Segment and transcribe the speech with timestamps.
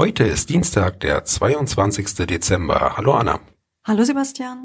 [0.00, 2.26] Heute ist Dienstag, der 22.
[2.26, 2.96] Dezember.
[2.96, 3.38] Hallo Anna.
[3.86, 4.64] Hallo Sebastian.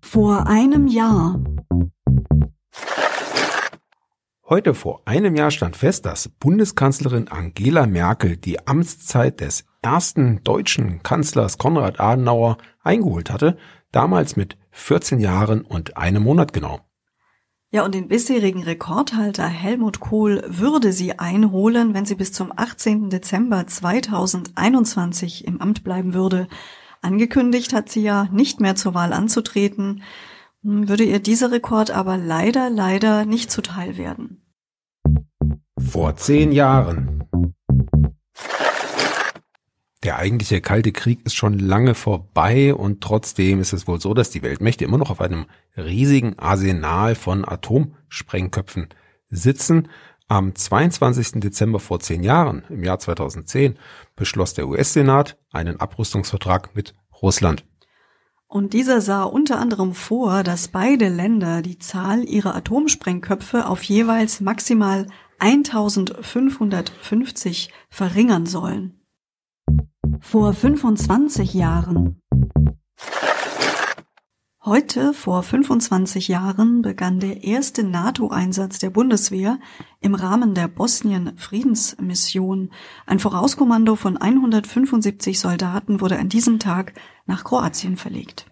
[0.00, 1.42] Vor einem Jahr.
[4.48, 11.02] Heute vor einem Jahr stand fest, dass Bundeskanzlerin Angela Merkel die Amtszeit des ersten deutschen
[11.02, 13.56] Kanzlers Konrad Adenauer eingeholt hatte,
[13.90, 16.78] damals mit 14 Jahren und einem Monat genau.
[17.74, 23.10] Ja, und den bisherigen Rekordhalter Helmut Kohl würde sie einholen, wenn sie bis zum 18.
[23.10, 26.46] Dezember 2021 im Amt bleiben würde.
[27.02, 30.04] Angekündigt hat sie ja, nicht mehr zur Wahl anzutreten,
[30.62, 34.40] würde ihr dieser Rekord aber leider, leider nicht zuteil werden.
[35.76, 37.24] Vor zehn Jahren.
[40.04, 44.28] Der eigentliche Kalte Krieg ist schon lange vorbei und trotzdem ist es wohl so, dass
[44.28, 45.46] die Weltmächte immer noch auf einem
[45.78, 48.90] riesigen Arsenal von Atomsprengköpfen
[49.30, 49.88] sitzen.
[50.28, 51.40] Am 22.
[51.40, 53.78] Dezember vor zehn Jahren, im Jahr 2010,
[54.14, 57.64] beschloss der US-Senat einen Abrüstungsvertrag mit Russland.
[58.46, 64.42] Und dieser sah unter anderem vor, dass beide Länder die Zahl ihrer Atomsprengköpfe auf jeweils
[64.42, 65.06] maximal
[65.38, 69.00] 1550 verringern sollen.
[70.26, 72.20] Vor 25 Jahren.
[74.64, 79.60] Heute, vor 25 Jahren, begann der erste NATO-Einsatz der Bundeswehr
[80.00, 82.70] im Rahmen der Bosnien-Friedensmission.
[83.06, 86.94] Ein Vorauskommando von 175 Soldaten wurde an diesem Tag
[87.26, 88.46] nach Kroatien verlegt.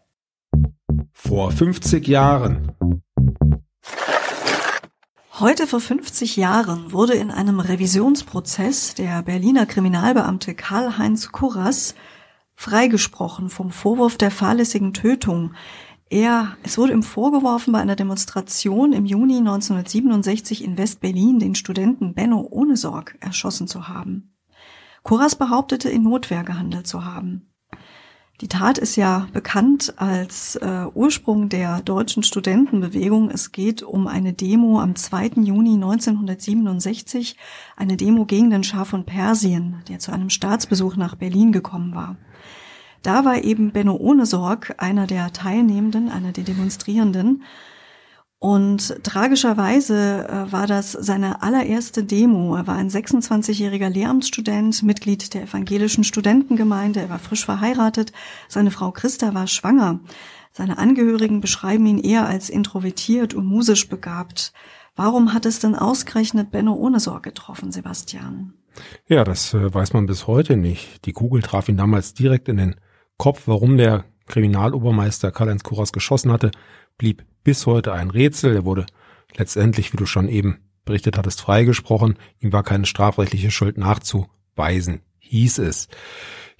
[1.12, 2.71] Vor 50 Jahren.
[5.42, 11.96] Heute vor 50 Jahren wurde in einem Revisionsprozess der Berliner Kriminalbeamte Karl-Heinz Kurras
[12.54, 15.54] freigesprochen vom Vorwurf der fahrlässigen Tötung.
[16.08, 22.14] Er, es wurde ihm vorgeworfen, bei einer Demonstration im Juni 1967 in West-Berlin den Studenten
[22.14, 24.36] Benno Ohnesorg erschossen zu haben.
[25.02, 27.52] Kurras behauptete, in Notwehr gehandelt zu haben.
[28.42, 33.30] Die Tat ist ja bekannt als äh, Ursprung der deutschen Studentenbewegung.
[33.30, 35.42] Es geht um eine Demo am 2.
[35.44, 37.36] Juni 1967,
[37.76, 42.16] eine Demo gegen den Schah von Persien, der zu einem Staatsbesuch nach Berlin gekommen war.
[43.02, 47.44] Da war eben Benno Ohnesorg einer der Teilnehmenden, einer der Demonstrierenden.
[48.42, 52.56] Und tragischerweise äh, war das seine allererste Demo.
[52.56, 56.98] Er war ein 26-jähriger Lehramtsstudent, Mitglied der evangelischen Studentengemeinde.
[56.98, 58.10] Er war frisch verheiratet.
[58.48, 60.00] Seine Frau Christa war schwanger.
[60.50, 64.52] Seine Angehörigen beschreiben ihn eher als introvertiert und musisch begabt.
[64.96, 68.54] Warum hat es denn ausgerechnet Benno ohne Sorge getroffen, Sebastian?
[69.06, 71.06] Ja, das äh, weiß man bis heute nicht.
[71.06, 72.74] Die Kugel traf ihn damals direkt in den
[73.18, 73.42] Kopf.
[73.46, 76.50] Warum der Kriminalobermeister Karl-Heinz Kuras geschossen hatte,
[76.98, 78.54] blieb bis heute ein Rätsel.
[78.54, 78.86] Er wurde
[79.36, 82.16] letztendlich, wie du schon eben berichtet hattest, freigesprochen.
[82.40, 85.88] Ihm war keine strafrechtliche Schuld nachzuweisen, hieß es.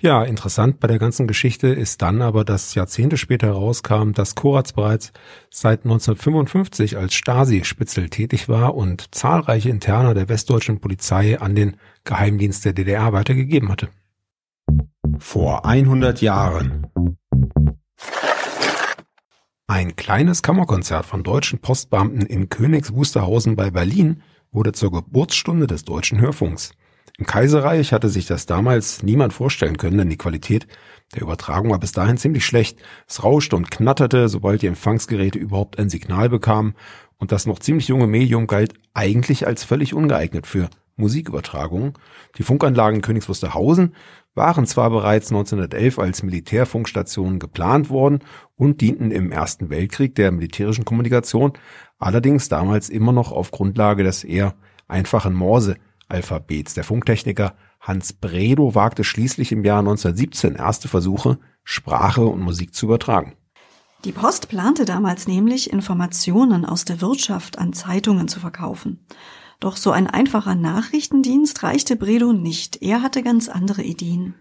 [0.02, 4.72] Ja, interessant bei der ganzen Geschichte ist dann aber, dass Jahrzehnte später herauskam, dass Koratz
[4.72, 5.12] bereits
[5.48, 12.64] seit 1955 als Stasi-Spitzel tätig war und zahlreiche Interner der westdeutschen Polizei an den Geheimdienst
[12.64, 13.90] der DDR weitergegeben hatte.
[15.18, 16.88] Vor 100 Jahren.
[19.74, 25.86] Ein kleines Kammerkonzert von deutschen Postbeamten in Königs Wusterhausen bei Berlin wurde zur Geburtsstunde des
[25.86, 26.72] deutschen Hörfunks.
[27.16, 30.66] Im Kaiserreich hatte sich das damals niemand vorstellen können, denn die Qualität
[31.14, 32.80] der Übertragung war bis dahin ziemlich schlecht.
[33.08, 36.74] Es rauschte und knatterte, sobald die Empfangsgeräte überhaupt ein Signal bekamen,
[37.16, 40.68] und das noch ziemlich junge Medium galt eigentlich als völlig ungeeignet für
[41.02, 41.92] Musikübertragungen.
[42.38, 43.94] Die Funkanlagen Königs Wusterhausen
[44.34, 48.20] waren zwar bereits 1911 als Militärfunkstationen geplant worden
[48.56, 51.52] und dienten im Ersten Weltkrieg der militärischen Kommunikation,
[51.98, 54.54] allerdings damals immer noch auf Grundlage des eher
[54.88, 56.74] einfachen Morse-Alphabets.
[56.74, 62.86] Der Funktechniker Hans Bredow wagte schließlich im Jahr 1917 erste Versuche, Sprache und Musik zu
[62.86, 63.34] übertragen.
[64.04, 68.98] Die Post plante damals nämlich, Informationen aus der Wirtschaft an Zeitungen zu verkaufen.
[69.62, 72.82] Doch so ein einfacher Nachrichtendienst reichte Bredow nicht.
[72.82, 74.34] Er hatte ganz andere Ideen.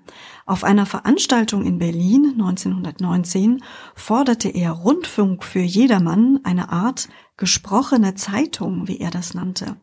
[0.48, 3.64] Auf einer Veranstaltung in Berlin 1919
[3.94, 7.08] forderte er Rundfunk für jedermann, eine Art
[7.38, 9.76] gesprochene Zeitung, wie er das nannte.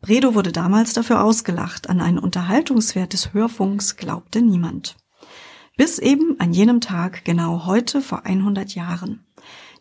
[0.00, 1.88] Bredow wurde damals dafür ausgelacht.
[1.88, 4.96] An einen Unterhaltungswert des Hörfunks glaubte niemand.
[5.82, 9.24] Bis eben an jenem Tag, genau heute vor 100 Jahren.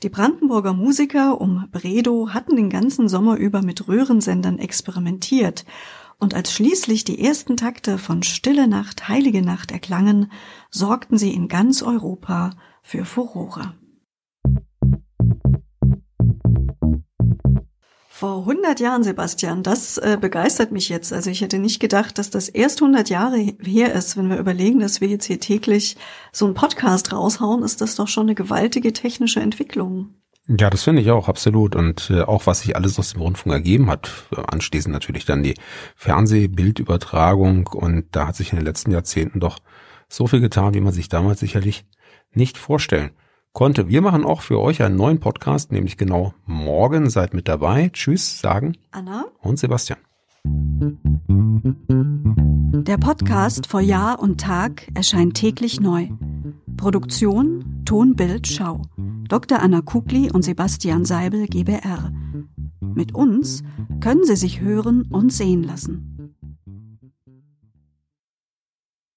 [0.02, 5.64] Die Brandenburger Musiker um Bredow hatten den ganzen Sommer über mit Röhrensendern experimentiert
[6.18, 10.32] und als schließlich die ersten Takte von Stille Nacht, Heilige Nacht erklangen,
[10.72, 12.50] sorgten sie in ganz Europa
[12.82, 13.76] für Furore.
[18.22, 21.12] Vor 100 Jahren, Sebastian, das äh, begeistert mich jetzt.
[21.12, 24.16] Also ich hätte nicht gedacht, dass das erst 100 Jahre her ist.
[24.16, 25.98] Wenn wir überlegen, dass wir jetzt hier täglich
[26.32, 30.14] so einen Podcast raushauen, ist das doch schon eine gewaltige technische Entwicklung.
[30.48, 31.76] Ja, das finde ich auch, absolut.
[31.76, 34.12] Und äh, auch was sich alles aus dem Rundfunk ergeben hat.
[34.52, 35.56] Anschließend natürlich dann die
[35.96, 37.66] Fernsehbildübertragung.
[37.74, 39.58] Und da hat sich in den letzten Jahrzehnten doch
[40.10, 41.88] so viel getan, wie man sich damals sicherlich
[42.36, 43.14] nicht vorstellen
[43.54, 43.88] konnte.
[43.88, 47.10] Wir machen auch für euch einen neuen Podcast, nämlich genau morgen.
[47.10, 47.90] Seid mit dabei.
[47.90, 50.00] Tschüss, sagen Anna und Sebastian.
[52.84, 56.08] Der Podcast vor Jahr und Tag erscheint täglich neu.
[56.78, 58.82] Produktion Ton, Bild, Schau.
[59.28, 59.60] Dr.
[59.62, 62.12] Anna Kugli und Sebastian Seibel GBR.
[62.80, 63.64] Mit uns
[64.00, 66.11] können Sie sich hören und sehen lassen.